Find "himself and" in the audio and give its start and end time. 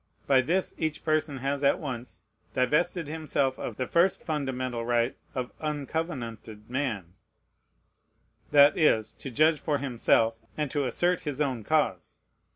9.77-10.71